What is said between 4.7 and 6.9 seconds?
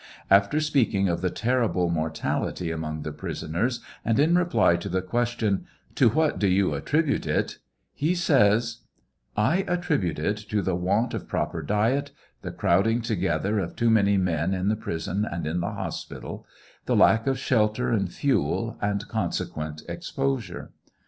to the question:" To what do you